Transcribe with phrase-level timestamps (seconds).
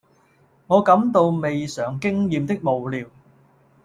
[0.65, 3.05] 我感到未嘗經驗的無聊，